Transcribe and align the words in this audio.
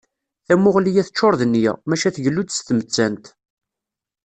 Tamuɣli-a 0.47 1.03
teččur 1.07 1.33
d 1.39 1.41
nniya, 1.45 1.73
maca 1.87 2.09
tgellu-d 2.15 2.49
s 2.53 2.59
tmettant. 2.61 3.25